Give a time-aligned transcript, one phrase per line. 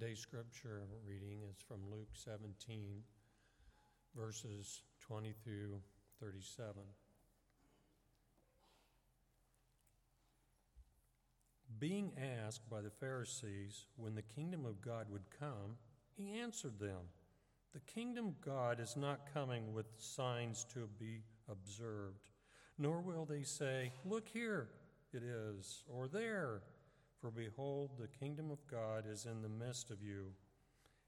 [0.00, 3.04] Today's scripture reading is from Luke 17,
[4.16, 5.80] verses 20 through
[6.20, 6.82] 37.
[11.78, 12.10] Being
[12.44, 15.76] asked by the Pharisees when the kingdom of God would come,
[16.16, 17.06] he answered them
[17.72, 22.30] The kingdom of God is not coming with signs to be observed,
[22.78, 24.70] nor will they say, Look here
[25.12, 26.62] it is, or there
[27.24, 30.32] for behold, the kingdom of God is in the midst of you.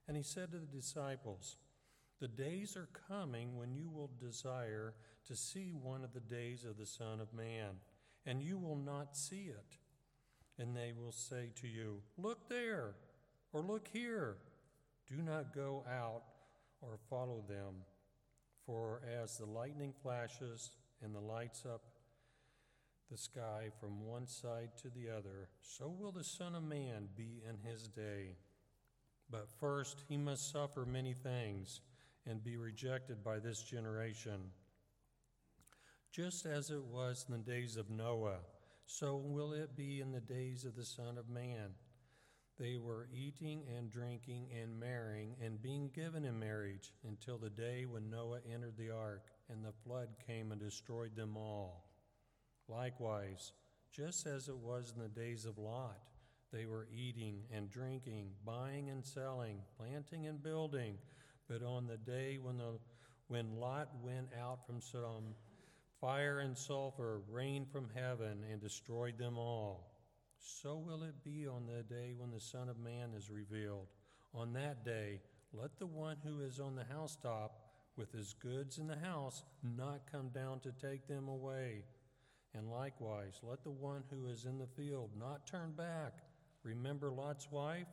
[0.08, 1.58] And he said to the disciples,
[2.20, 4.94] The days are coming when you will desire
[5.26, 7.74] to see one of the days of the Son of Man,
[8.24, 9.76] and you will not see it.
[10.58, 12.94] And they will say to you, Look there,
[13.52, 14.38] or look here.
[15.06, 16.22] Do not go out
[16.80, 17.74] or follow them.
[18.64, 20.70] For as the lightning flashes
[21.02, 21.82] and the lights up
[23.10, 27.43] the sky from one side to the other, so will the Son of Man be
[27.48, 28.37] in his day.
[29.30, 31.80] But first he must suffer many things
[32.26, 34.51] and be rejected by this generation.
[36.13, 38.38] Just as it was in the days of Noah,
[38.87, 41.74] so will it be in the days of the Son of Man.
[42.59, 47.85] They were eating and drinking and marrying and being given in marriage until the day
[47.85, 51.85] when Noah entered the ark and the flood came and destroyed them all.
[52.68, 53.52] Likewise,
[53.92, 55.98] just as it was in the days of Lot,
[56.52, 60.96] they were eating and drinking, buying and selling, planting and building.
[61.48, 62.78] But on the day when, the,
[63.28, 65.34] when Lot went out from Sodom,
[66.00, 69.92] fire and sulfur rained from heaven and destroyed them all.
[70.38, 73.88] So will it be on the day when the Son of Man is revealed.
[74.34, 75.20] On that day,
[75.53, 77.58] let the one who is on the housetop
[77.97, 79.42] with his goods in the house
[79.76, 81.84] not come down to take them away.
[82.56, 86.15] And likewise, let the one who is in the field not turn back.
[86.62, 87.88] Remember Lot's wife?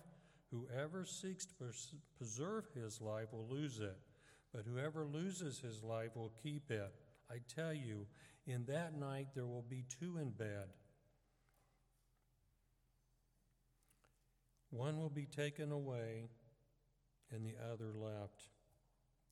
[0.52, 1.54] Whoever seeks to
[2.16, 3.98] preserve his life will lose it,
[4.54, 6.94] but whoever loses his life will keep it.
[7.30, 8.06] I tell you,
[8.46, 10.68] in that night there will be two in bed.
[14.70, 16.30] One will be taken away,
[17.32, 18.48] and the other left.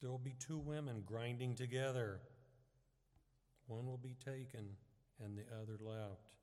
[0.01, 2.19] There will be two women grinding together.
[3.67, 4.75] One will be taken
[5.23, 6.33] and the other left.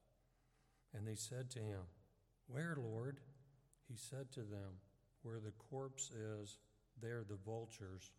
[0.94, 1.82] And they said to him,
[2.46, 3.20] Where, Lord?
[3.88, 4.80] He said to them,
[5.22, 6.58] Where the corpse is,
[7.00, 8.12] there the vultures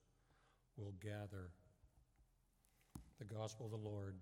[0.77, 1.51] will gather.
[3.19, 4.15] The Gospel of the Lord.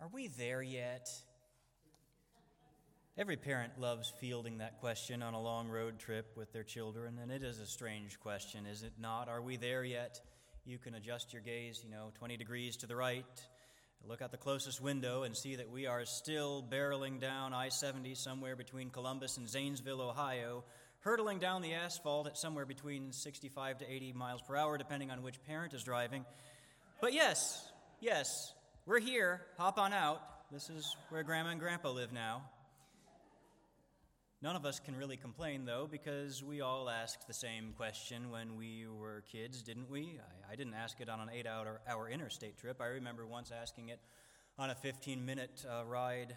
[0.00, 1.08] Are we there yet?
[3.16, 7.30] Every parent loves fielding that question on a long road trip with their children, and
[7.30, 9.28] it is a strange question, is it not?
[9.28, 10.20] Are we there yet?
[10.64, 13.24] You can adjust your gaze, you know, 20 degrees to the right,
[14.04, 18.16] look out the closest window, and see that we are still barreling down I 70
[18.16, 20.64] somewhere between Columbus and Zanesville, Ohio,
[20.98, 25.22] hurtling down the asphalt at somewhere between 65 to 80 miles per hour, depending on
[25.22, 26.24] which parent is driving.
[27.00, 27.64] But yes,
[28.00, 28.52] yes,
[28.86, 29.40] we're here.
[29.56, 30.20] Hop on out.
[30.50, 32.42] This is where Grandma and Grandpa live now.
[34.44, 38.56] None of us can really complain, though, because we all asked the same question when
[38.58, 40.20] we were kids, didn't we?
[40.20, 42.78] I, I didn't ask it on an eight hour, hour interstate trip.
[42.78, 44.00] I remember once asking it
[44.58, 46.36] on a 15 minute uh, ride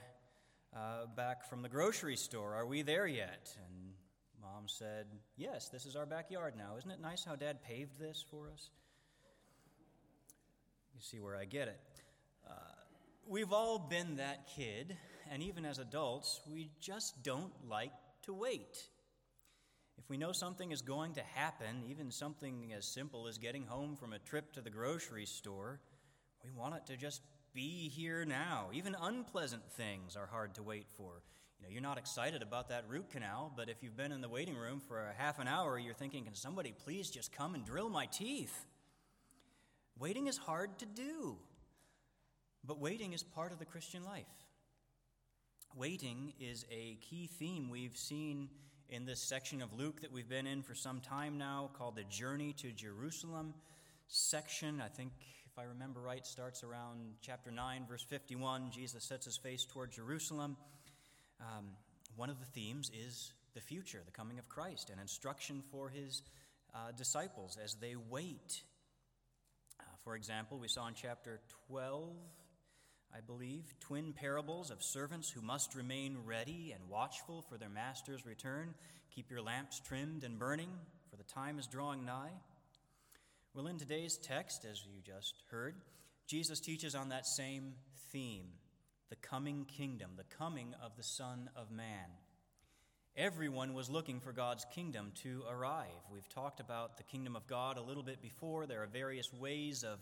[0.73, 3.53] uh, back from the grocery store Are we there yet?
[3.57, 3.91] And
[4.41, 6.78] mom said, Yes, this is our backyard now.
[6.78, 8.69] Isn't it nice how dad paved this for us?
[10.95, 11.81] You see where I get it.
[12.50, 12.53] Uh,
[13.28, 14.95] We've all been that kid,
[15.31, 17.93] and even as adults, we just don't like
[18.23, 18.89] to wait.
[19.97, 23.95] If we know something is going to happen, even something as simple as getting home
[23.95, 25.79] from a trip to the grocery store,
[26.43, 27.21] we want it to just
[27.53, 28.69] be here now.
[28.73, 31.23] Even unpleasant things are hard to wait for.
[31.59, 34.30] You know, you're not excited about that root canal, but if you've been in the
[34.30, 37.65] waiting room for a half an hour, you're thinking, can somebody please just come and
[37.65, 38.65] drill my teeth?
[39.97, 41.38] Waiting is hard to do.
[42.63, 44.25] But waiting is part of the Christian life.
[45.75, 48.50] Waiting is a key theme we've seen
[48.90, 52.04] in this section of Luke that we've been in for some time now called the
[52.06, 53.54] Journey to Jerusalem
[54.08, 54.81] section.
[54.84, 55.12] I think,
[55.52, 58.72] if I remember right, starts around chapter 9, verse 51.
[58.72, 60.58] Jesus sets his face toward Jerusalem.
[61.40, 61.66] Um,
[62.16, 66.24] one of the themes is the future, the coming of Christ, and instruction for his
[66.74, 68.64] uh, disciples as they wait.
[69.80, 72.14] Uh, for example, we saw in chapter 12
[73.15, 78.25] I believe, twin parables of servants who must remain ready and watchful for their master's
[78.25, 78.74] return.
[79.13, 80.69] Keep your lamps trimmed and burning,
[81.09, 82.33] for the time is drawing nigh.
[83.54, 85.75] Well, in today's text, as you just heard,
[86.27, 87.74] Jesus teaches on that same
[88.12, 88.45] theme
[89.09, 92.09] the coming kingdom, the coming of the Son of Man.
[93.15, 95.88] Everyone was looking for God's kingdom to arrive.
[96.13, 98.68] We've talked about the kingdom of God a little bit before.
[98.68, 99.98] There are various ways of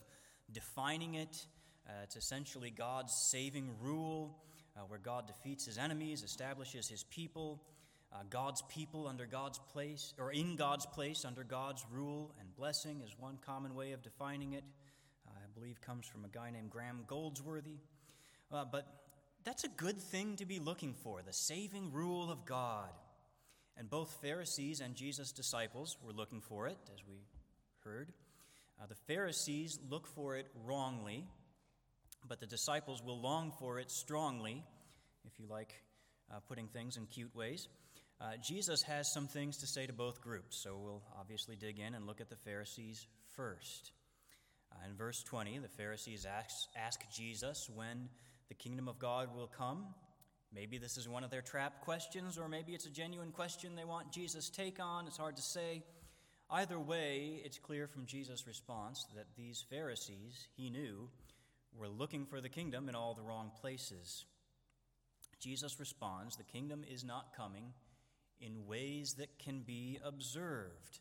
[0.52, 1.46] defining it.
[1.88, 4.38] Uh, it's essentially God's saving rule,
[4.76, 7.62] uh, where God defeats his enemies, establishes his people,
[8.14, 13.02] uh, God's people under God's place, or in God's place under God's rule and blessing
[13.06, 14.64] is one common way of defining it.
[15.28, 17.78] I believe comes from a guy named Graham Goldsworthy.
[18.52, 18.88] Uh, but
[19.44, 22.90] that's a good thing to be looking for the saving rule of God.
[23.78, 27.16] And both Pharisees and Jesus' disciples were looking for it, as we
[27.84, 28.12] heard.
[28.82, 31.26] Uh, the Pharisees look for it wrongly,
[32.28, 34.64] but the disciples will long for it strongly,
[35.26, 35.74] if you like
[36.32, 37.68] uh, putting things in cute ways.
[38.20, 41.94] Uh, Jesus has some things to say to both groups, so we'll obviously dig in
[41.94, 43.92] and look at the Pharisees first.
[44.72, 48.10] Uh, in verse 20, the Pharisees ask, ask Jesus when
[48.48, 49.86] the kingdom of God will come.
[50.54, 53.84] Maybe this is one of their trap questions, or maybe it's a genuine question they
[53.84, 55.08] want Jesus' take on.
[55.08, 55.84] It's hard to say.
[56.50, 61.10] Either way, it's clear from Jesus' response that these Pharisees, he knew,
[61.78, 64.26] were looking for the kingdom in all the wrong places.
[65.40, 67.74] Jesus responds, The kingdom is not coming
[68.40, 71.00] in ways that can be observed,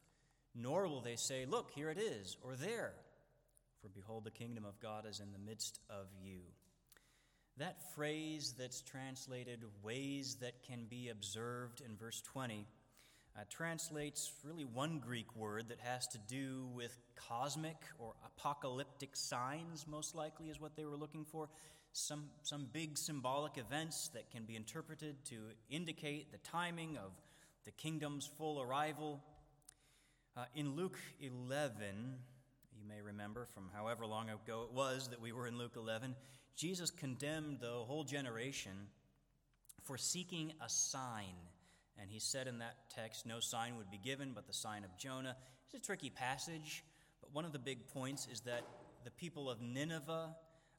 [0.54, 2.92] nor will they say, Look, here it is, or there.
[3.80, 6.40] For behold, the kingdom of God is in the midst of you.
[7.58, 12.66] That phrase that's translated ways that can be observed in verse 20
[13.36, 19.86] uh, translates really one Greek word that has to do with cosmic or apocalyptic signs,
[19.88, 21.48] most likely, is what they were looking for.
[21.92, 25.36] Some, some big symbolic events that can be interpreted to
[25.68, 27.10] indicate the timing of
[27.64, 29.20] the kingdom's full arrival.
[30.36, 32.16] Uh, in Luke 11,
[32.76, 36.14] you may remember from however long ago it was that we were in Luke 11,
[36.56, 38.72] Jesus condemned the whole generation
[39.82, 41.34] for seeking a sign.
[42.00, 44.96] And he said in that text, no sign would be given but the sign of
[44.98, 45.36] Jonah.
[45.66, 46.84] It's a tricky passage,
[47.20, 48.62] but one of the big points is that
[49.04, 50.34] the people of Nineveh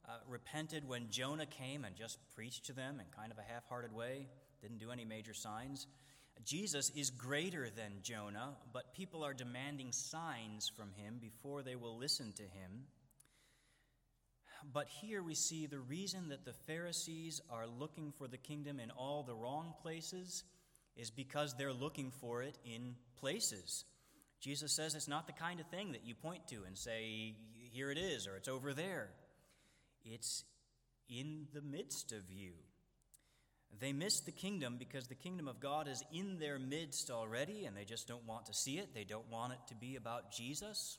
[0.08, 3.66] uh, repented when Jonah came and just preached to them in kind of a half
[3.68, 4.28] hearted way,
[4.60, 5.86] didn't do any major signs.
[6.44, 11.96] Jesus is greater than Jonah, but people are demanding signs from him before they will
[11.96, 12.84] listen to him.
[14.72, 18.90] But here we see the reason that the Pharisees are looking for the kingdom in
[18.90, 20.44] all the wrong places
[20.96, 23.84] is because they're looking for it in places.
[24.40, 27.34] Jesus says it's not the kind of thing that you point to and say,
[27.72, 29.08] here it is, or it's over there.
[30.04, 30.44] It's
[31.08, 32.52] in the midst of you.
[33.78, 37.76] They miss the kingdom because the kingdom of God is in their midst already, and
[37.76, 38.94] they just don't want to see it.
[38.94, 40.98] They don't want it to be about Jesus.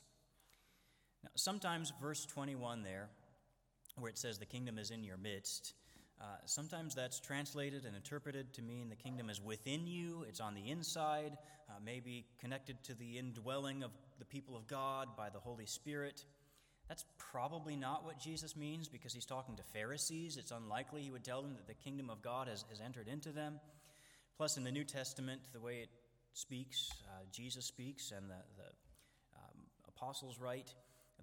[1.24, 3.08] Now, sometimes verse 21 there
[3.96, 5.74] where it says the kingdom is in your midst.
[6.20, 10.54] Uh, sometimes that's translated and interpreted to mean the kingdom is within you, it's on
[10.54, 11.36] the inside,
[11.68, 16.24] uh, maybe connected to the indwelling of the people of God by the Holy Spirit.
[16.88, 20.38] That's probably not what Jesus means because he's talking to Pharisees.
[20.38, 23.30] It's unlikely he would tell them that the kingdom of God has, has entered into
[23.30, 23.60] them.
[24.36, 25.90] Plus, in the New Testament, the way it
[26.32, 28.68] speaks, uh, Jesus speaks, and the, the
[29.36, 30.72] um, apostles write,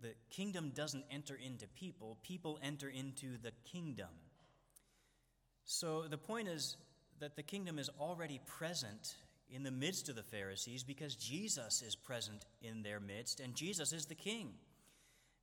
[0.01, 4.09] the kingdom doesn't enter into people, people enter into the kingdom.
[5.65, 6.77] So the point is
[7.19, 9.15] that the kingdom is already present
[9.50, 13.91] in the midst of the Pharisees because Jesus is present in their midst, and Jesus
[13.91, 14.53] is the king.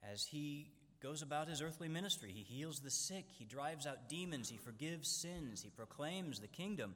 [0.02, 0.68] As he
[1.02, 5.08] goes about his earthly ministry, he heals the sick, he drives out demons, he forgives
[5.08, 6.94] sins, he proclaims the kingdom.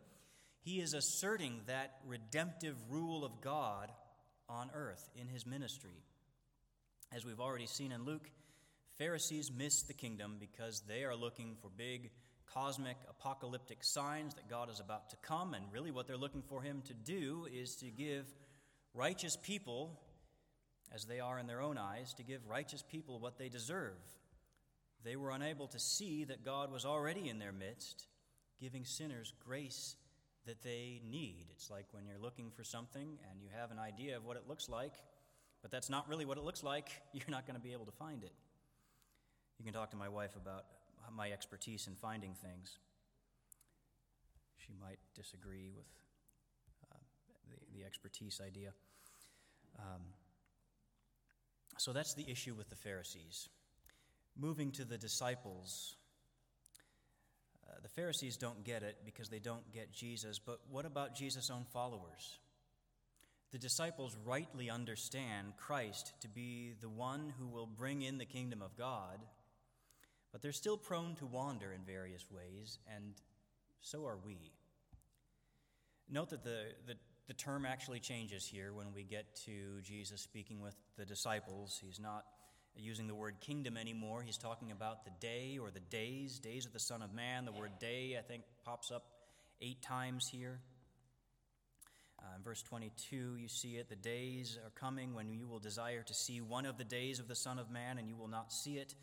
[0.61, 3.90] He is asserting that redemptive rule of God
[4.49, 6.02] on earth in his ministry.
[7.14, 8.30] As we've already seen in Luke,
[8.99, 12.11] Pharisees miss the kingdom because they are looking for big
[12.52, 16.62] cosmic apocalyptic signs that God is about to come, and really what they're looking for
[16.62, 18.26] him to do is to give
[18.94, 20.00] righteous people,
[20.94, 23.96] as they are in their own eyes, to give righteous people what they deserve.
[25.04, 28.08] They were unable to see that God was already in their midst,
[28.60, 29.96] giving sinners grace
[30.46, 31.46] that they need.
[31.52, 34.44] It's like when you're looking for something and you have an idea of what it
[34.48, 34.94] looks like,
[35.62, 37.92] but that's not really what it looks like, you're not going to be able to
[37.92, 38.32] find it.
[39.58, 40.64] You can talk to my wife about
[41.14, 42.78] my expertise in finding things.
[44.56, 45.86] She might disagree with
[46.90, 46.96] uh,
[47.48, 48.70] the, the expertise idea.
[49.78, 50.02] Um,
[51.78, 53.48] so that's the issue with the Pharisees.
[54.38, 55.96] Moving to the disciples.
[57.68, 61.50] Uh, the Pharisees don't get it because they don't get Jesus, but what about Jesus'
[61.50, 62.38] own followers?
[63.52, 68.60] The disciples rightly understand Christ to be the one who will bring in the kingdom
[68.60, 69.18] of God,
[70.33, 73.14] but they're still prone to wander in various ways, and
[73.80, 74.52] so are we.
[76.09, 76.95] Note that the, the,
[77.26, 81.80] the term actually changes here when we get to Jesus speaking with the disciples.
[81.83, 82.25] He's not
[82.76, 84.23] using the word kingdom anymore.
[84.23, 87.45] He's talking about the day or the days, days of the Son of Man.
[87.45, 89.04] The word day, I think, pops up
[89.61, 90.61] eight times here.
[92.18, 93.88] Uh, in verse 22, you see it.
[93.88, 97.28] The days are coming when you will desire to see one of the days of
[97.28, 98.95] the Son of Man, and you will not see it.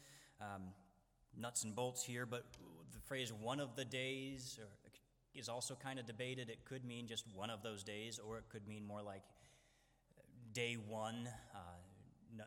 [0.42, 0.64] Um,
[1.40, 2.46] nuts and bolts here, but
[2.94, 4.60] the phrase one of the days
[5.34, 6.50] is also kind of debated.
[6.50, 9.24] It could mean just one of those days, or it could mean more like
[10.54, 11.58] day one, uh,
[12.38, 12.46] n-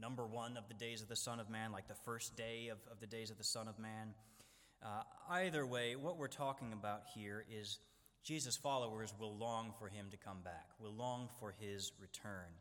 [0.00, 2.78] number one of the days of the Son of Man, like the first day of,
[2.90, 4.14] of the days of the Son of Man.
[4.82, 7.80] Uh, either way, what we're talking about here is
[8.22, 12.52] Jesus' followers will long for him to come back, will long for his return,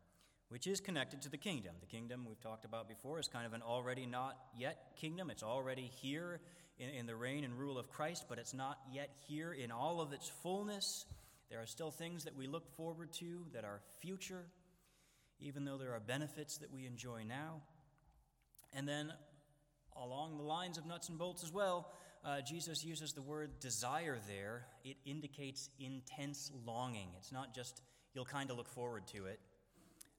[0.49, 1.75] which is connected to the kingdom.
[1.81, 5.29] The kingdom we've talked about before is kind of an already not yet kingdom.
[5.29, 6.39] It's already here
[6.79, 9.99] in, in the reign and rule of Christ, but it's not yet here in all
[9.99, 11.05] of its fullness.
[11.49, 14.45] There are still things that we look forward to that are future,
[15.39, 17.61] even though there are benefits that we enjoy now.
[18.73, 19.11] And then,
[19.95, 21.91] along the lines of nuts and bolts as well,
[22.25, 24.65] uh, Jesus uses the word desire there.
[24.83, 27.09] It indicates intense longing.
[27.17, 27.81] It's not just
[28.13, 29.39] you'll kind of look forward to it.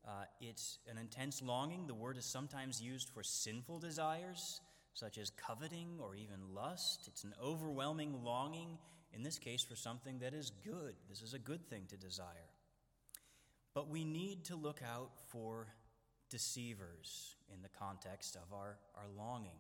[0.09, 1.87] Uh, it's an intense longing.
[1.87, 4.61] The word is sometimes used for sinful desires,
[4.95, 7.09] such as coveting or even lust.
[7.09, 8.79] It's an overwhelming longing,
[9.13, 10.95] in this case, for something that is good.
[11.11, 12.51] This is a good thing to desire.
[13.75, 15.67] But we need to look out for
[16.31, 19.59] deceivers in the context of our, our longing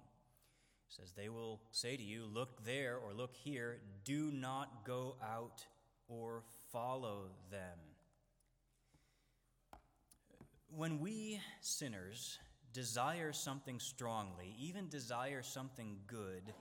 [0.88, 3.78] says, They will say to you, Look there or look here.
[4.04, 5.64] Do not go out
[6.08, 7.78] or follow them.
[10.70, 12.38] When we sinners
[12.74, 16.52] desire something strongly, even desire something good,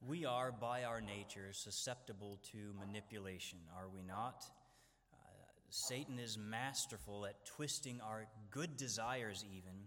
[0.00, 4.44] we are by our nature susceptible to manipulation, are we not?
[5.12, 5.16] Uh,
[5.70, 9.86] Satan is masterful at twisting our good desires, even,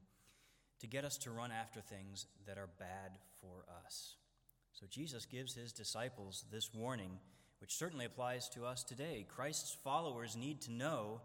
[0.80, 4.16] to get us to run after things that are bad for us.
[4.72, 7.20] So Jesus gives his disciples this warning,
[7.60, 9.26] which certainly applies to us today.
[9.28, 11.22] Christ's followers need to know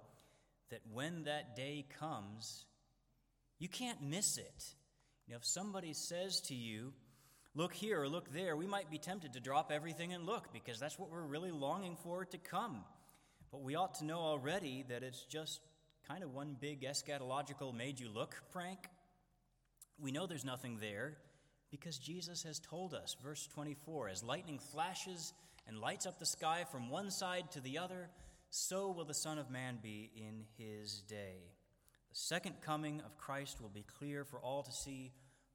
[0.70, 2.64] that when that day comes,
[3.58, 4.64] you can't miss it.
[5.26, 6.92] You know, if somebody says to you,
[7.54, 10.80] look here or look there, we might be tempted to drop everything and look because
[10.80, 12.84] that's what we're really longing for to come.
[13.50, 15.60] But we ought to know already that it's just
[16.08, 18.78] kind of one big eschatological made you look prank.
[20.00, 21.18] We know there's nothing there
[21.70, 25.32] because Jesus has told us, verse 24, as lightning flashes
[25.66, 28.10] and lights up the sky from one side to the other,
[28.54, 31.36] so will the Son of Man be in his day.
[32.10, 35.10] The second coming of Christ will be clear for all to see,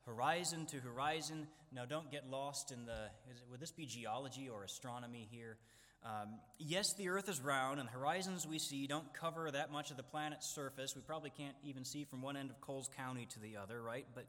[0.08, 1.46] horizon to horizon.
[1.72, 5.58] Now, don't get lost in the, it, would this be geology or astronomy here?
[6.04, 9.92] Um, yes, the earth is round, and the horizons we see don't cover that much
[9.92, 10.96] of the planet's surface.
[10.96, 14.08] We probably can't even see from one end of Coles County to the other, right?
[14.16, 14.26] But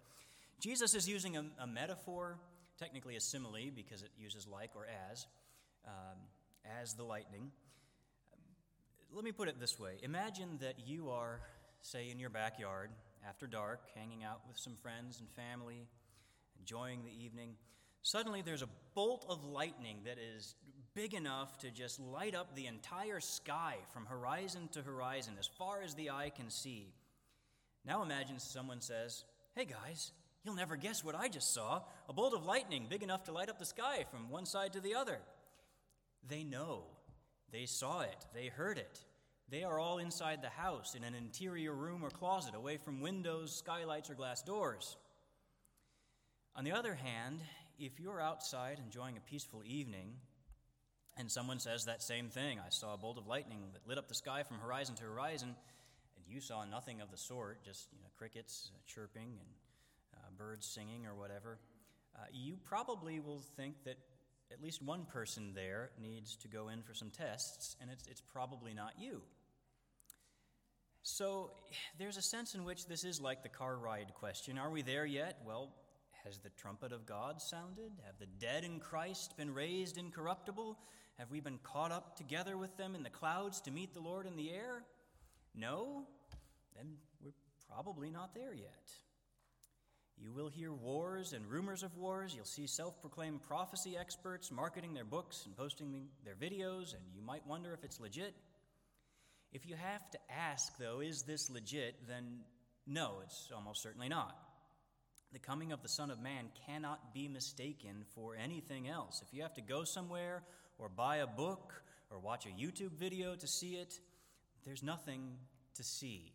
[0.60, 2.36] Jesus is using a, a metaphor,
[2.78, 5.26] technically a simile because it uses like or as,
[5.86, 6.18] um,
[6.82, 7.50] as the lightning.
[9.12, 11.40] Let me put it this way Imagine that you are,
[11.80, 12.90] say, in your backyard
[13.28, 15.86] after dark, hanging out with some friends and family,
[16.58, 17.54] enjoying the evening.
[18.02, 20.54] Suddenly, there's a bolt of lightning that is
[20.94, 25.82] big enough to just light up the entire sky from horizon to horizon, as far
[25.82, 26.92] as the eye can see.
[27.84, 29.24] Now imagine someone says,
[29.54, 30.12] Hey guys,
[30.44, 33.50] You'll never guess what I just saw a bolt of lightning big enough to light
[33.50, 35.18] up the sky from one side to the other.
[36.26, 36.84] They know.
[37.52, 38.26] They saw it.
[38.34, 39.00] They heard it.
[39.50, 43.56] They are all inside the house in an interior room or closet, away from windows,
[43.56, 44.96] skylights, or glass doors.
[46.54, 47.40] On the other hand,
[47.78, 50.12] if you're outside enjoying a peaceful evening
[51.16, 54.08] and someone says that same thing, I saw a bolt of lightning that lit up
[54.08, 58.02] the sky from horizon to horizon, and you saw nothing of the sort, just you
[58.02, 59.48] know, crickets uh, chirping and
[60.38, 61.58] birds singing or whatever,
[62.16, 63.98] uh, you probably will think that
[64.52, 68.20] at least one person there needs to go in for some tests, and it's, it's
[68.20, 69.22] probably not you.
[71.02, 71.52] So
[71.98, 74.58] there's a sense in which this is like the car ride question.
[74.58, 75.38] Are we there yet?
[75.46, 75.70] Well,
[76.24, 77.92] has the trumpet of God sounded?
[78.04, 80.78] Have the dead in Christ been raised incorruptible?
[81.18, 84.26] Have we been caught up together with them in the clouds to meet the Lord
[84.26, 84.84] in the air?
[85.54, 86.06] No?
[86.76, 87.32] Then we're
[87.68, 88.90] probably not there yet.
[90.20, 92.34] You will hear wars and rumors of wars.
[92.34, 97.22] You'll see self proclaimed prophecy experts marketing their books and posting their videos, and you
[97.22, 98.34] might wonder if it's legit.
[99.52, 102.40] If you have to ask, though, is this legit, then
[102.86, 104.36] no, it's almost certainly not.
[105.32, 109.22] The coming of the Son of Man cannot be mistaken for anything else.
[109.26, 110.42] If you have to go somewhere
[110.78, 111.74] or buy a book
[112.10, 114.00] or watch a YouTube video to see it,
[114.64, 115.36] there's nothing
[115.74, 116.32] to see.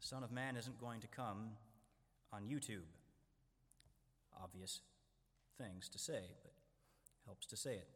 [0.00, 1.50] The Son of Man isn't going to come
[2.32, 2.88] on YouTube.
[4.42, 4.80] Obvious
[5.58, 6.52] things to say, but
[7.26, 7.88] helps to say it.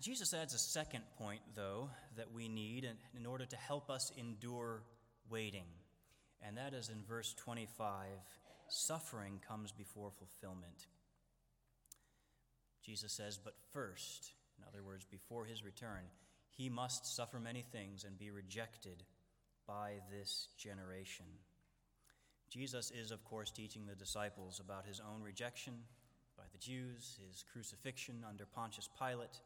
[0.00, 4.82] Jesus adds a second point, though, that we need in, order to help us endure
[5.28, 5.66] waiting,
[6.40, 8.06] and that is in verse 25
[8.68, 10.86] suffering comes before fulfillment.
[12.84, 16.04] Jesus says, But first, in other words, before his return,
[16.50, 19.02] he must suffer many things and be rejected
[19.66, 21.26] by this generation.
[22.50, 25.74] Jesus is, of course, teaching the disciples about his own rejection
[26.36, 29.40] by the Jews, his crucifixion under Pontius Pilate.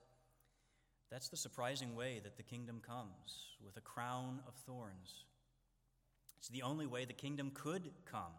[1.11, 5.25] That's the surprising way that the kingdom comes, with a crown of thorns.
[6.39, 8.33] It's the only way the kingdom could come,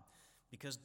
[0.50, 0.80] because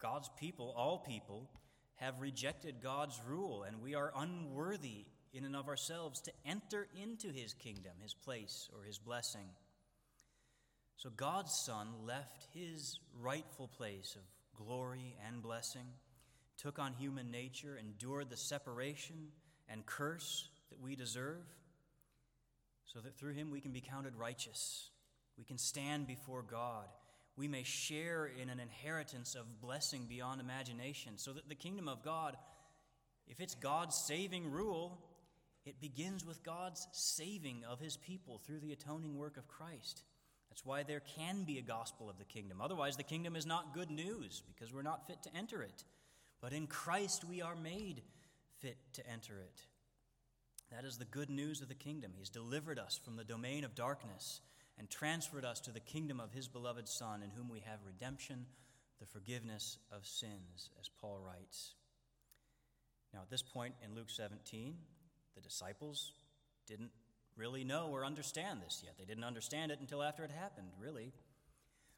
[0.00, 1.50] God's people, all people,
[1.96, 7.28] have rejected God's rule, and we are unworthy in and of ourselves to enter into
[7.28, 9.48] his kingdom, his place, or his blessing.
[10.96, 14.22] So God's Son left his rightful place of
[14.56, 15.86] glory and blessing,
[16.56, 19.28] took on human nature, endured the separation
[19.68, 21.44] and curse that we deserve,
[22.84, 24.90] so that through him we can be counted righteous.
[25.36, 26.86] We can stand before God.
[27.36, 32.04] We may share in an inheritance of blessing beyond imagination, so that the kingdom of
[32.04, 32.36] God,
[33.26, 34.98] if it's God's saving rule,
[35.66, 40.04] it begins with God's saving of his people through the atoning work of Christ.
[40.54, 42.60] That's why there can be a gospel of the kingdom.
[42.60, 45.82] Otherwise, the kingdom is not good news because we're not fit to enter it.
[46.40, 48.02] But in Christ, we are made
[48.60, 49.60] fit to enter it.
[50.70, 52.12] That is the good news of the kingdom.
[52.16, 54.42] He's delivered us from the domain of darkness
[54.78, 58.46] and transferred us to the kingdom of his beloved Son, in whom we have redemption,
[59.00, 61.74] the forgiveness of sins, as Paul writes.
[63.12, 64.76] Now, at this point in Luke 17,
[65.34, 66.12] the disciples
[66.68, 66.92] didn't
[67.36, 68.94] really know or understand this yet.
[68.98, 71.12] They didn't understand it until after it happened, really.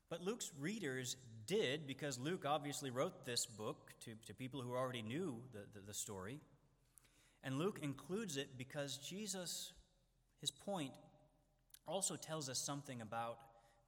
[0.09, 5.03] But Luke's readers did, because Luke obviously wrote this book to, to people who already
[5.03, 6.40] knew the, the, the story.
[7.42, 9.72] And Luke includes it because Jesus,
[10.40, 10.92] his point,
[11.87, 13.38] also tells us something about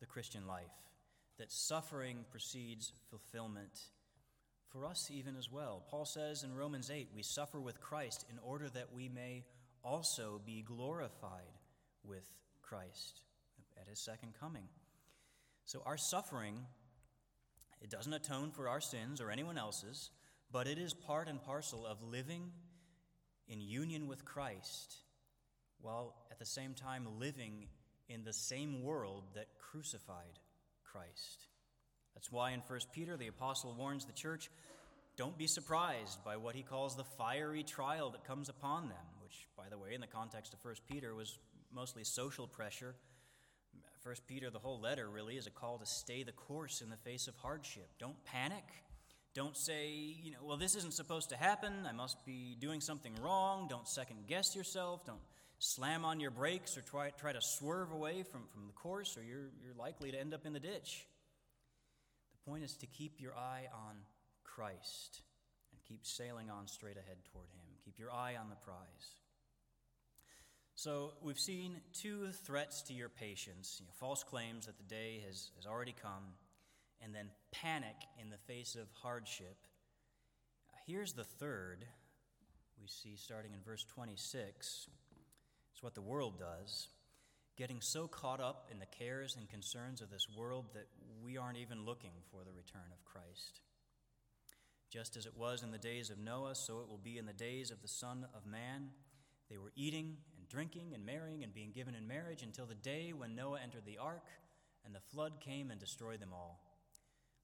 [0.00, 0.70] the Christian life
[1.38, 3.80] that suffering precedes fulfillment
[4.70, 5.84] for us, even as well.
[5.88, 9.44] Paul says in Romans 8, we suffer with Christ in order that we may
[9.84, 11.58] also be glorified
[12.04, 12.24] with
[12.62, 13.22] Christ
[13.80, 14.64] at his second coming.
[15.64, 16.56] So our suffering,
[17.80, 20.10] it doesn't atone for our sins or anyone else's,
[20.50, 22.50] but it is part and parcel of living
[23.48, 24.96] in union with Christ
[25.80, 27.68] while at the same time living
[28.08, 30.38] in the same world that crucified
[30.84, 31.46] Christ.
[32.14, 34.50] That's why in 1 Peter the apostle warns the church
[35.16, 39.46] don't be surprised by what he calls the fiery trial that comes upon them which,
[39.58, 41.38] by the way, in the context of 1 Peter, was
[41.70, 42.94] mostly social pressure.
[44.02, 46.96] 1 Peter, the whole letter, really is a call to stay the course in the
[46.96, 47.90] face of hardship.
[47.98, 48.64] Don't panic.
[49.34, 51.84] Don't say, you know, well, this isn't supposed to happen.
[51.86, 53.66] I must be doing something wrong.
[53.68, 55.04] Don't second guess yourself.
[55.04, 55.20] Don't
[55.58, 59.22] slam on your brakes or try, try to swerve away from, from the course, or
[59.22, 61.06] you're, you're likely to end up in the ditch.
[62.32, 63.96] The point is to keep your eye on
[64.42, 65.20] Christ
[65.70, 67.67] and keep sailing on straight ahead toward Him.
[67.88, 69.14] Keep your eye on the prize.
[70.74, 75.22] So, we've seen two threats to your patience you know, false claims that the day
[75.26, 76.34] has, has already come,
[77.00, 79.56] and then panic in the face of hardship.
[80.86, 81.86] Here's the third
[82.78, 84.88] we see starting in verse 26.
[85.72, 86.88] It's what the world does,
[87.56, 90.88] getting so caught up in the cares and concerns of this world that
[91.24, 93.62] we aren't even looking for the return of Christ.
[94.90, 97.32] Just as it was in the days of Noah, so it will be in the
[97.32, 98.88] days of the Son of Man.
[99.50, 103.12] They were eating and drinking and marrying and being given in marriage until the day
[103.12, 104.24] when Noah entered the ark
[104.86, 106.60] and the flood came and destroyed them all.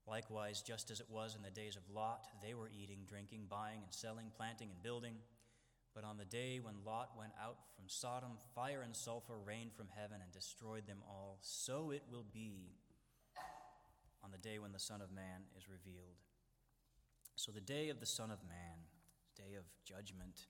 [0.07, 3.81] Likewise, just as it was in the days of Lot, they were eating, drinking, buying
[3.83, 5.15] and selling, planting and building.
[5.95, 9.89] But on the day when Lot went out from Sodom, fire and sulfur rained from
[9.95, 11.39] heaven and destroyed them all.
[11.43, 12.73] So it will be
[14.23, 16.17] on the day when the Son of Man is revealed.
[17.37, 18.79] So the day of the Son of Man,
[19.37, 20.47] day of judgment,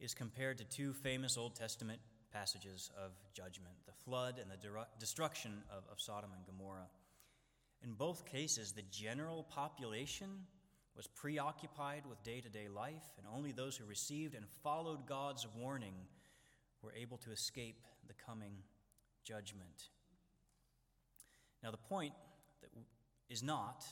[0.00, 2.00] is compared to two famous Old Testament
[2.32, 6.88] passages of judgment the flood and the destruction of, of Sodom and Gomorrah.
[7.82, 10.28] In both cases, the general population
[10.96, 15.46] was preoccupied with day to day life, and only those who received and followed God's
[15.56, 15.94] warning
[16.82, 18.52] we're able to escape the coming
[19.24, 19.88] judgment.
[21.62, 22.12] Now, the point
[22.60, 22.70] that
[23.30, 23.84] is not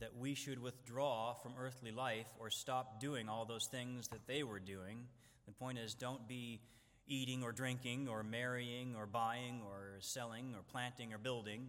[0.00, 4.42] that we should withdraw from earthly life or stop doing all those things that they
[4.42, 5.06] were doing.
[5.46, 6.60] The point is, don't be
[7.06, 11.66] eating or drinking or marrying or buying or selling or planting or building.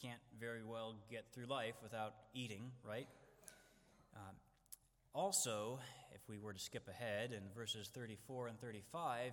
[0.00, 3.08] Can't very well get through life without eating, right?
[4.16, 4.36] Um,
[5.12, 5.78] also,
[6.14, 9.32] if we were to skip ahead in verses 34 and 35,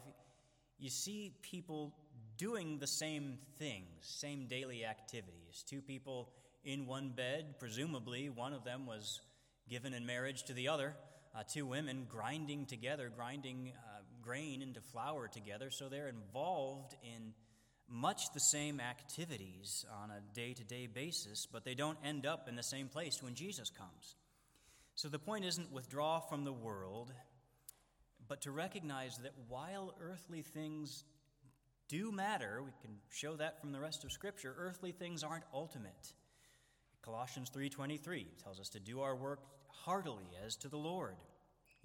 [0.80, 1.94] you see people
[2.38, 5.64] doing the same things, same daily activities.
[5.68, 6.30] Two people
[6.68, 9.22] in one bed, presumably one of them was
[9.70, 10.94] given in marriage to the other.
[11.34, 17.34] Uh, two women grinding together, grinding uh, grain into flour together, so they're involved in
[17.88, 22.50] much the same activities on a day to day basis, but they don't end up
[22.50, 24.16] in the same place when Jesus comes.
[24.96, 27.14] So the point isn't withdraw from the world,
[28.28, 31.06] but to recognize that while earthly things
[31.88, 36.14] do matter, we can show that from the rest of Scripture, earthly things aren't ultimate.
[37.08, 39.40] Colossians 3:23 tells us to do our work
[39.70, 41.16] heartily as to the Lord.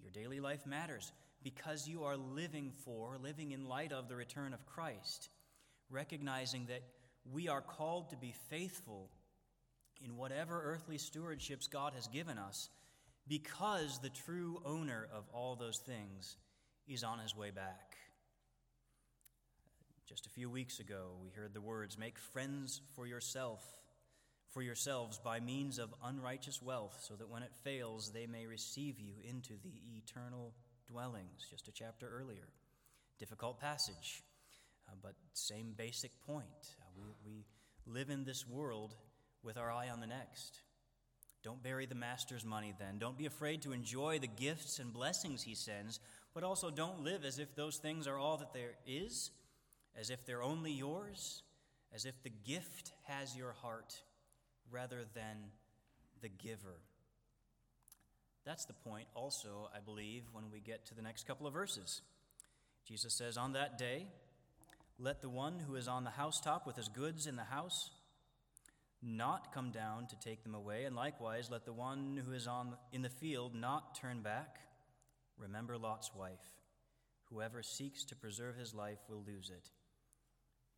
[0.00, 1.12] Your daily life matters
[1.44, 5.30] because you are living for, living in light of the return of Christ,
[5.90, 6.82] recognizing that
[7.24, 9.12] we are called to be faithful
[10.00, 12.68] in whatever earthly stewardships God has given us
[13.28, 16.36] because the true owner of all those things
[16.88, 17.96] is on his way back.
[20.04, 23.62] Just a few weeks ago, we heard the words, Make friends for yourself,
[24.52, 29.00] for yourselves by means of unrighteous wealth, so that when it fails, they may receive
[29.00, 30.52] you into the eternal
[30.86, 31.46] dwellings.
[31.50, 32.48] Just a chapter earlier.
[33.18, 34.22] Difficult passage,
[34.88, 36.44] uh, but same basic point.
[36.80, 37.44] Uh, we, we
[37.86, 38.94] live in this world
[39.42, 40.60] with our eye on the next.
[41.42, 42.98] Don't bury the master's money then.
[42.98, 45.98] Don't be afraid to enjoy the gifts and blessings he sends,
[46.34, 49.30] but also don't live as if those things are all that there is,
[49.98, 51.42] as if they're only yours,
[51.94, 53.94] as if the gift has your heart
[54.72, 55.36] rather than
[56.22, 56.80] the giver.
[58.44, 62.02] That's the point also, I believe, when we get to the next couple of verses.
[62.86, 64.06] Jesus says, On that day,
[64.98, 67.90] let the one who is on the housetop with his goods in the house
[69.02, 72.74] not come down to take them away, and likewise let the one who is on
[72.92, 74.58] in the field not turn back.
[75.38, 76.38] Remember Lot's wife.
[77.30, 79.70] Whoever seeks to preserve his life will lose it,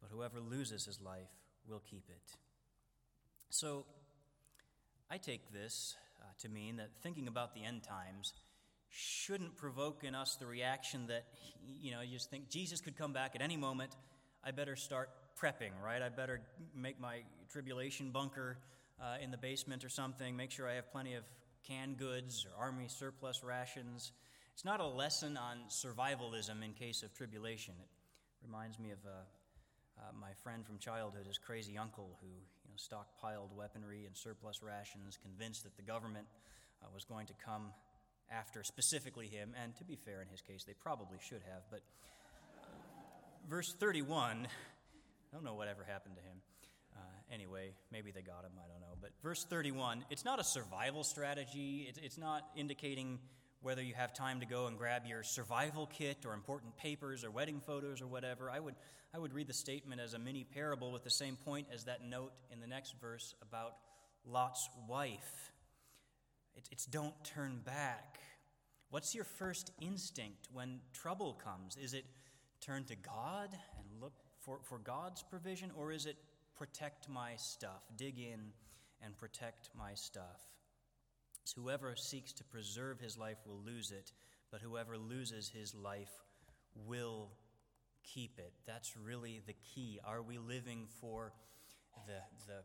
[0.00, 1.28] but whoever loses his life
[1.68, 2.36] will keep it.
[3.54, 3.84] So,
[5.08, 8.32] I take this uh, to mean that thinking about the end times
[8.88, 11.26] shouldn't provoke in us the reaction that,
[11.64, 13.94] you know, you just think Jesus could come back at any moment.
[14.42, 15.08] I better start
[15.40, 16.02] prepping, right?
[16.02, 16.40] I better
[16.74, 18.58] make my tribulation bunker
[19.00, 21.22] uh, in the basement or something, make sure I have plenty of
[21.62, 24.10] canned goods or army surplus rations.
[24.52, 27.74] It's not a lesson on survivalism in case of tribulation.
[27.78, 29.10] It reminds me of uh,
[29.96, 32.26] uh, my friend from childhood, his crazy uncle, who
[32.74, 36.26] know, stockpiled weaponry and surplus rations, convinced that the government
[36.82, 37.72] uh, was going to come
[38.30, 39.54] after specifically him.
[39.62, 41.62] And to be fair, in his case, they probably should have.
[41.70, 41.80] But
[42.62, 42.66] uh,
[43.48, 46.36] verse 31 I don't know whatever happened to him.
[46.94, 47.00] Uh,
[47.32, 48.94] anyway, maybe they got him, I don't know.
[49.00, 51.86] But verse 31, it's not a survival strategy.
[51.88, 53.18] It's, it's not indicating
[53.64, 57.30] whether you have time to go and grab your survival kit or important papers or
[57.30, 58.50] wedding photos or whatever.
[58.50, 58.74] I would,
[59.14, 62.04] I would read the statement as a mini parable with the same point as that
[62.04, 63.76] note in the next verse about
[64.26, 65.52] Lot's wife.
[66.54, 68.20] It, it's don't turn back.
[68.90, 71.78] What's your first instinct when trouble comes?
[71.78, 72.04] Is it
[72.60, 73.48] turn to God
[73.78, 76.16] and look for, for God's provision, or is it
[76.54, 78.52] protect my stuff, dig in
[79.02, 80.53] and protect my stuff?
[81.52, 84.12] Whoever seeks to preserve his life will lose it,
[84.50, 86.12] but whoever loses his life
[86.74, 87.30] will
[88.02, 88.52] keep it.
[88.66, 90.00] That's really the key.
[90.04, 91.32] Are we living for
[92.06, 92.62] the, the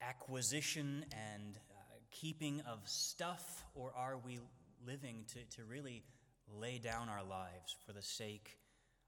[0.00, 4.40] acquisition and uh, keeping of stuff, or are we
[4.86, 6.02] living to, to really
[6.52, 8.58] lay down our lives for the sake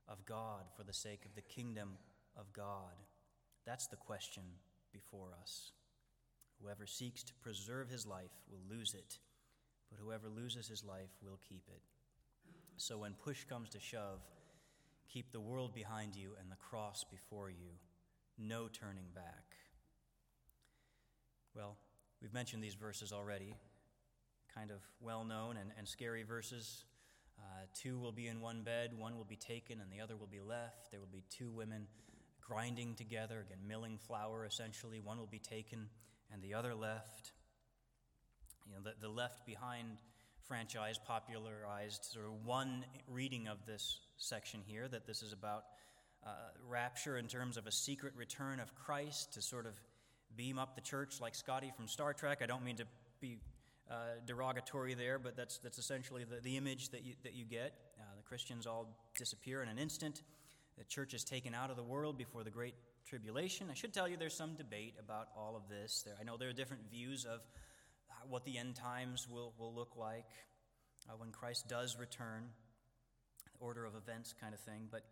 [0.08, 1.90] of God, for the sake of the kingdom
[2.36, 2.94] of God?
[3.66, 4.42] That's the question
[4.92, 5.72] before us.
[6.62, 9.18] Whoever seeks to preserve his life will lose it,
[9.90, 11.82] but whoever loses his life will keep it.
[12.76, 14.20] So when push comes to shove,
[15.08, 17.78] keep the world behind you and the cross before you.
[18.38, 19.56] No turning back.
[21.54, 21.76] Well,
[22.20, 23.54] we've mentioned these verses already,
[24.54, 26.84] kind of well known and, and scary verses.
[27.38, 30.26] Uh, two will be in one bed, one will be taken, and the other will
[30.26, 30.90] be left.
[30.90, 31.86] There will be two women
[32.40, 35.00] grinding together, again, milling flour essentially.
[35.00, 35.88] One will be taken
[36.32, 37.32] and the other left.
[38.66, 39.98] You know, the, the left behind
[40.46, 45.64] franchise popularized sort of one reading of this section here that this is about
[46.24, 46.30] uh,
[46.68, 49.74] rapture in terms of a secret return of Christ to sort of
[50.36, 52.40] beam up the church like Scotty from Star Trek.
[52.42, 52.86] I don't mean to
[53.20, 53.38] be
[53.90, 53.94] uh,
[54.26, 57.72] derogatory there, but that's, that's essentially the, the image that you, that you get.
[57.98, 60.22] Uh, the Christians all disappear in an instant.
[60.78, 62.74] The church is taken out of the world before the Great
[63.08, 63.68] Tribulation.
[63.70, 66.02] I should tell you there's some debate about all of this.
[66.04, 67.40] There, I know there are different views of
[68.28, 70.26] what the end times will, will look like
[71.08, 72.48] uh, when Christ does return,
[73.60, 74.88] order of events kind of thing.
[74.90, 75.04] But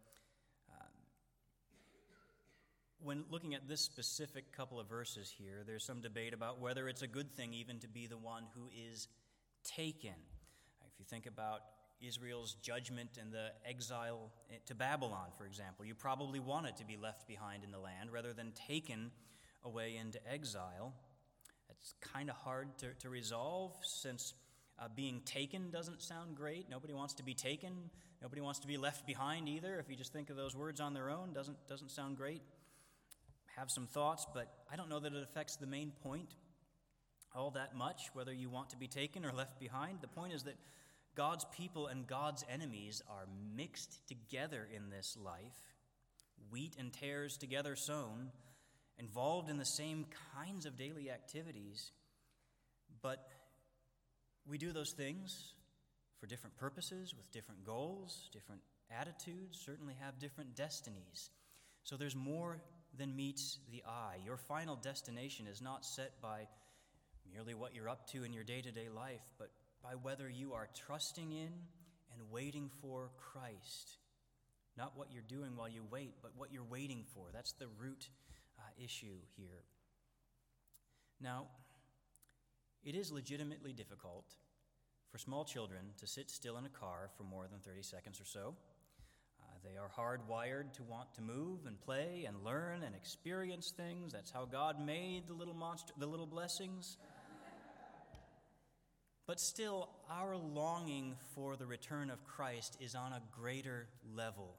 [3.04, 7.02] when looking at this specific couple of verses here, there's some debate about whether it's
[7.02, 9.08] a good thing even to be the one who is
[9.62, 10.14] taken.
[10.86, 11.60] If you think about
[12.00, 14.30] Israel's judgment and the exile
[14.66, 18.32] to Babylon, for example, you probably wanted to be left behind in the land rather
[18.32, 19.10] than taken
[19.64, 20.94] away into exile.
[21.70, 24.34] It's kind of hard to, to resolve since
[24.78, 26.68] uh, being taken doesn't sound great.
[26.68, 27.72] Nobody wants to be taken.
[28.20, 29.78] Nobody wants to be left behind either.
[29.78, 32.42] If you just think of those words on their own, doesn't, doesn't sound great
[33.56, 36.34] have some thoughts, but I don't know that it affects the main point
[37.34, 39.98] all that much, whether you want to be taken or left behind.
[40.00, 40.54] The point is that
[41.14, 45.74] God's people and God's enemies are mixed together in this life,
[46.50, 48.30] wheat and tares together sown,
[48.98, 51.92] involved in the same kinds of daily activities,
[53.02, 53.28] but
[54.46, 55.54] we do those things
[56.18, 61.30] for different purposes, with different goals, different attitudes, certainly have different destinies.
[61.82, 62.60] So there's more
[62.96, 64.16] than meets the eye.
[64.24, 66.46] Your final destination is not set by
[67.32, 69.50] merely what you're up to in your day to day life, but
[69.84, 71.52] by whether you are trusting in
[72.12, 73.98] and waiting for Christ.
[74.76, 77.26] Not what you're doing while you wait, but what you're waiting for.
[77.32, 78.08] That's the root
[78.58, 79.62] uh, issue here.
[81.20, 81.48] Now,
[82.82, 84.24] it is legitimately difficult
[85.12, 88.24] for small children to sit still in a car for more than 30 seconds or
[88.24, 88.54] so.
[89.64, 94.12] They are hardwired to want to move and play and learn and experience things.
[94.12, 96.98] That's how God made the little monster, the little blessings.
[99.26, 104.56] But still, our longing for the return of Christ is on a greater level.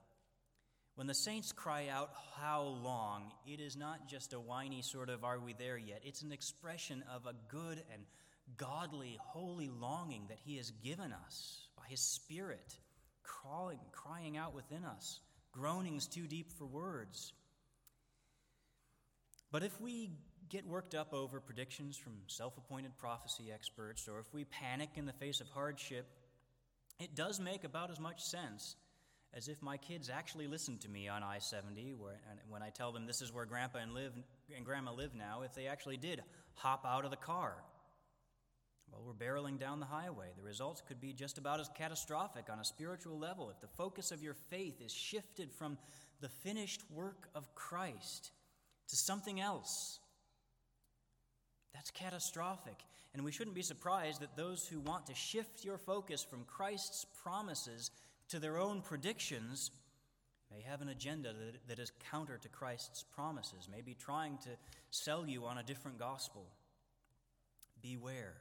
[0.95, 3.31] When the saints cry out, How long?
[3.45, 6.01] it is not just a whiny sort of, Are we there yet?
[6.03, 8.03] It's an expression of a good and
[8.57, 12.75] godly, holy longing that He has given us by His Spirit
[13.21, 15.19] crawling, crying out within us,
[15.51, 17.33] groanings too deep for words.
[19.51, 20.11] But if we
[20.49, 25.05] get worked up over predictions from self appointed prophecy experts, or if we panic in
[25.05, 26.05] the face of hardship,
[26.99, 28.75] it does make about as much sense
[29.33, 31.95] as if my kids actually listened to me on I 70
[32.49, 34.13] when I tell them this is where Grandpa and, live,
[34.55, 37.55] and Grandma live now, if they actually did hop out of the car
[38.91, 40.27] well, we're barreling down the highway.
[40.37, 44.11] The results could be just about as catastrophic on a spiritual level if the focus
[44.11, 45.77] of your faith is shifted from
[46.21, 48.31] the finished work of Christ
[48.87, 49.99] to something else.
[51.75, 52.79] That's catastrophic.
[53.13, 57.05] And we shouldn't be surprised that those who want to shift your focus from Christ's
[57.21, 57.91] promises
[58.29, 59.71] to their own predictions
[60.51, 64.49] may have an agenda that, that is counter to Christ's promises, may be trying to
[64.89, 66.45] sell you on a different gospel.
[67.81, 68.35] Beware.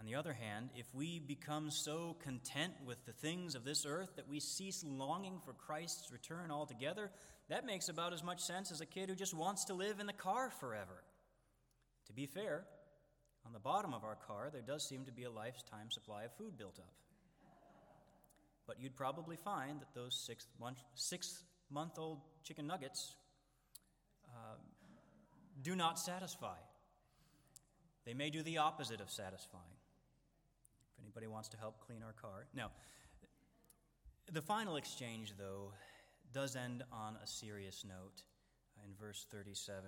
[0.00, 4.16] On the other hand, if we become so content with the things of this earth
[4.16, 7.10] that we cease longing for Christ's return altogether,
[7.48, 10.06] that makes about as much sense as a kid who just wants to live in
[10.06, 11.02] the car forever.
[12.14, 12.62] To be fair,
[13.44, 16.32] on the bottom of our car, there does seem to be a lifetime supply of
[16.36, 16.92] food built up.
[18.68, 23.16] But you'd probably find that those six month, six month old chicken nuggets
[24.28, 24.54] uh,
[25.60, 26.54] do not satisfy.
[28.06, 29.64] They may do the opposite of satisfying.
[30.96, 32.46] If anybody wants to help clean our car?
[32.54, 32.68] No.
[34.32, 35.72] The final exchange, though,
[36.32, 38.22] does end on a serious note
[38.84, 39.82] in verse 37.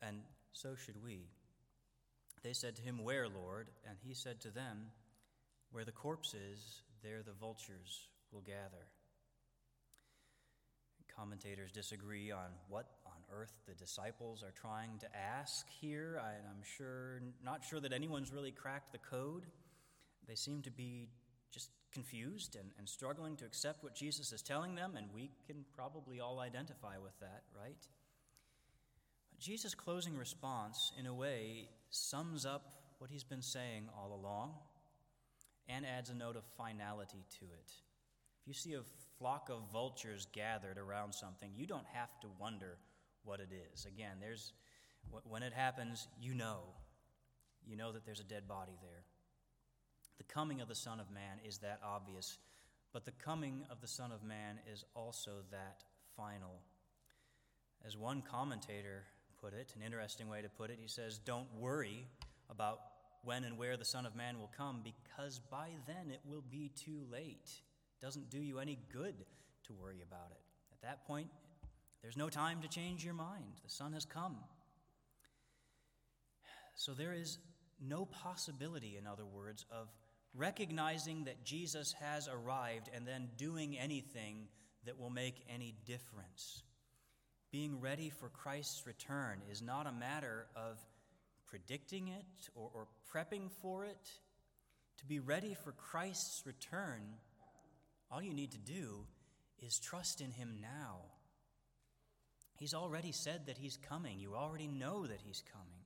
[0.00, 0.22] And
[0.52, 1.26] so should we.
[2.42, 3.68] They said to him, Where, Lord?
[3.88, 4.86] And he said to them,
[5.70, 8.86] Where the corpse is, there the vultures will gather.
[11.16, 16.20] Commentators disagree on what on earth the disciples are trying to ask here.
[16.22, 19.44] I, am sure, not sure that anyone's really cracked the code.
[20.26, 21.10] They seem to be
[21.52, 25.64] just confused and, and struggling to accept what Jesus is telling them, and we can
[25.76, 27.76] probably all identify with that, right?
[29.42, 34.52] Jesus' closing response, in a way, sums up what he's been saying all along
[35.68, 37.72] and adds a note of finality to it.
[38.40, 38.82] If you see a
[39.18, 42.78] flock of vultures gathered around something, you don't have to wonder
[43.24, 43.84] what it is.
[43.84, 44.52] Again, there's
[45.24, 46.60] when it happens, you know.
[47.66, 49.02] You know that there's a dead body there.
[50.18, 52.38] The coming of the Son of Man is that obvious,
[52.92, 55.82] but the coming of the Son of Man is also that
[56.16, 56.60] final.
[57.84, 59.02] As one commentator
[59.42, 62.06] put it, an interesting way to put it, he says, Don't worry
[62.48, 62.80] about
[63.24, 66.70] when and where the Son of Man will come, because by then it will be
[66.76, 67.50] too late.
[67.50, 69.14] It doesn't do you any good
[69.66, 70.40] to worry about it.
[70.72, 71.28] At that point,
[72.02, 73.60] there's no time to change your mind.
[73.62, 74.36] The Son has come.
[76.74, 77.38] So there is
[77.80, 79.88] no possibility, in other words, of
[80.34, 84.48] recognizing that Jesus has arrived and then doing anything
[84.84, 86.62] that will make any difference.
[87.52, 90.78] Being ready for Christ's return is not a matter of
[91.46, 94.10] predicting it or, or prepping for it.
[95.00, 97.02] To be ready for Christ's return,
[98.10, 99.04] all you need to do
[99.60, 101.00] is trust in Him now.
[102.58, 104.18] He's already said that He's coming.
[104.18, 105.84] You already know that He's coming.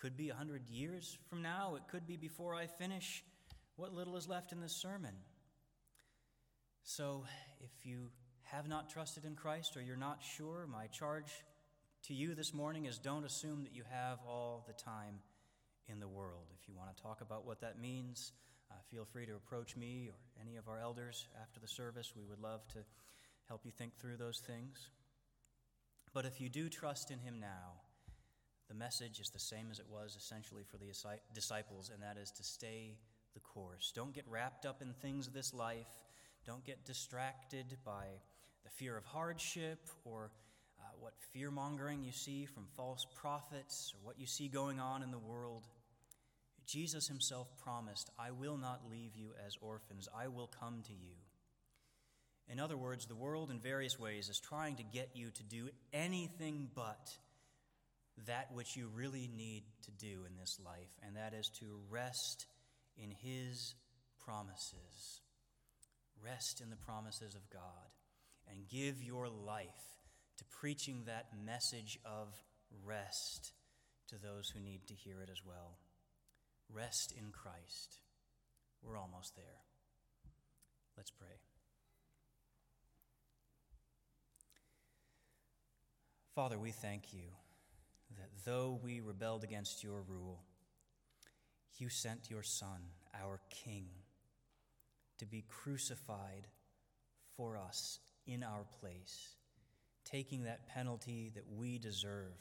[0.00, 3.24] Could be a hundred years from now, it could be before I finish
[3.74, 5.14] what little is left in this sermon.
[6.84, 7.24] So,
[7.58, 8.10] if you
[8.52, 11.44] have not trusted in Christ or you're not sure, my charge
[12.04, 15.18] to you this morning is don't assume that you have all the time
[15.88, 16.46] in the world.
[16.60, 18.32] If you want to talk about what that means,
[18.70, 22.12] uh, feel free to approach me or any of our elders after the service.
[22.16, 22.78] We would love to
[23.48, 24.90] help you think through those things.
[26.12, 27.80] But if you do trust in Him now,
[28.68, 30.86] the message is the same as it was essentially for the
[31.34, 32.98] disciples, and that is to stay
[33.34, 33.92] the course.
[33.94, 35.98] Don't get wrapped up in things of this life.
[36.44, 38.06] Don't get distracted by
[38.66, 40.32] the fear of hardship or
[40.80, 45.04] uh, what fear mongering you see from false prophets or what you see going on
[45.04, 45.68] in the world.
[46.66, 51.14] Jesus himself promised, I will not leave you as orphans, I will come to you.
[52.48, 55.68] In other words, the world in various ways is trying to get you to do
[55.92, 57.10] anything but
[58.26, 62.46] that which you really need to do in this life, and that is to rest
[62.96, 63.76] in His
[64.24, 65.20] promises.
[66.24, 67.95] Rest in the promises of God
[68.50, 69.96] and give your life
[70.38, 72.28] to preaching that message of
[72.84, 73.52] rest
[74.08, 75.78] to those who need to hear it as well.
[76.72, 78.00] Rest in Christ.
[78.82, 79.62] We're almost there.
[80.96, 81.40] Let's pray.
[86.34, 87.30] Father, we thank you
[88.18, 90.42] that though we rebelled against your rule,
[91.78, 92.80] you sent your Son,
[93.14, 93.86] our King,
[95.18, 96.46] to be crucified
[97.36, 99.34] for us in our place,
[100.04, 102.34] taking that penalty that we deserve.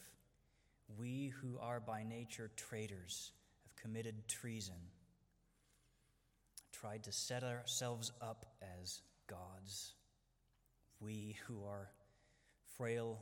[0.97, 3.31] We who are by nature traitors
[3.63, 4.75] have committed treason,
[6.71, 8.45] tried to set ourselves up
[8.81, 9.93] as gods.
[10.99, 11.89] We who are
[12.77, 13.19] frail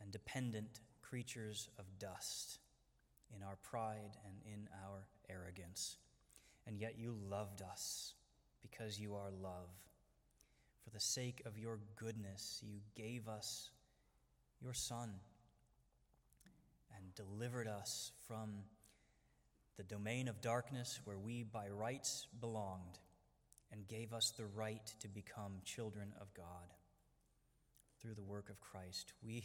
[0.00, 2.58] and dependent creatures of dust
[3.34, 5.96] in our pride and in our arrogance.
[6.66, 8.14] And yet you loved us
[8.62, 9.68] because you are love.
[10.84, 13.70] For the sake of your goodness, you gave us
[14.60, 15.10] your Son
[16.96, 18.50] and delivered us from
[19.76, 22.98] the domain of darkness where we by rights belonged
[23.72, 26.74] and gave us the right to become children of God
[28.00, 29.12] through the work of Christ.
[29.24, 29.44] We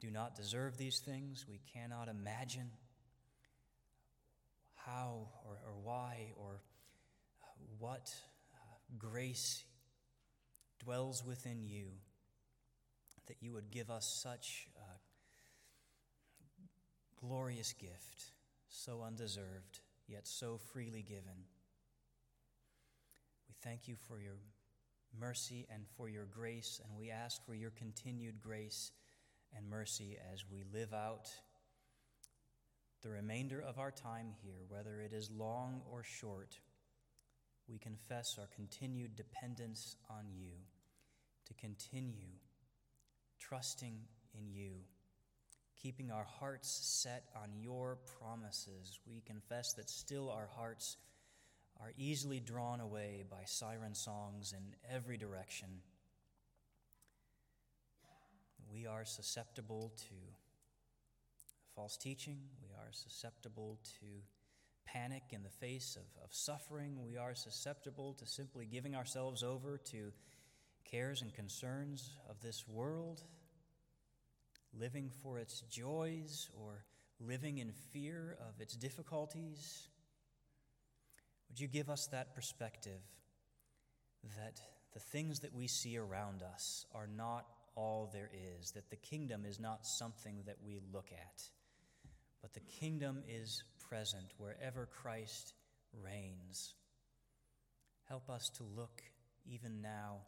[0.00, 1.46] do not deserve these things.
[1.48, 2.70] We cannot imagine
[4.74, 6.60] how or, or why or
[7.78, 8.14] what
[8.54, 8.58] uh,
[8.96, 9.64] grace
[10.78, 11.86] dwells within you
[13.26, 14.98] that you would give us such a
[17.20, 18.32] glorious gift,
[18.68, 21.44] so undeserved, yet so freely given.
[23.48, 24.36] We thank you for your
[25.18, 28.92] mercy and for your grace, and we ask for your continued grace
[29.56, 31.28] and mercy as we live out
[33.02, 36.58] the remainder of our time here, whether it is long or short.
[37.68, 40.52] We confess our continued dependence on you
[41.46, 42.32] to continue
[43.40, 43.98] trusting
[44.36, 44.70] in you,
[45.80, 48.98] keeping our hearts set on your promises.
[49.06, 50.96] We confess that still our hearts
[51.80, 55.68] are easily drawn away by siren songs in every direction
[58.72, 60.14] we are susceptible to
[61.74, 62.38] false teaching.
[62.62, 64.06] We are susceptible to
[64.92, 66.98] panic in the face of, of suffering.
[67.02, 70.12] We are susceptible to simply giving ourselves over to
[70.84, 73.22] cares and concerns of this world,
[74.78, 76.84] living for its joys or
[77.20, 79.88] living in fear of its difficulties.
[81.48, 83.00] Would you give us that perspective
[84.36, 84.60] that
[84.94, 88.30] the things that we see around us are not all there
[88.60, 91.42] is, that the kingdom is not something that we look at,
[92.42, 95.54] but the kingdom is present wherever Christ
[96.04, 96.74] reigns.
[98.08, 99.02] Help us to look
[99.46, 100.18] even now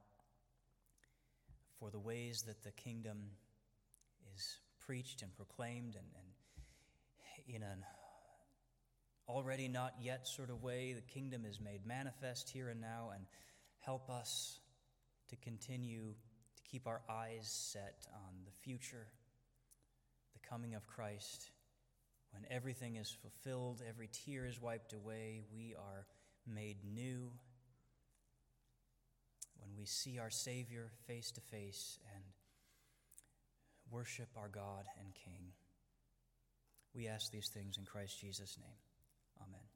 [1.79, 3.19] for the ways that the kingdom
[4.35, 7.85] is preached and proclaimed and, and in an
[9.29, 13.25] already not yet sort of way, the kingdom is made manifest here and now, and
[13.79, 14.59] help us
[15.29, 16.15] to continue
[16.57, 19.07] to keep our eyes set on the future,
[20.33, 21.51] the coming of Christ.
[22.33, 26.07] When everything is fulfilled, every tear is wiped away, we are
[26.47, 27.33] made new.
[29.59, 32.25] When we see our Savior face to face and
[33.91, 35.53] worship our God and King.
[36.95, 38.79] We ask these things in Christ Jesus' name.
[39.43, 39.70] Amen.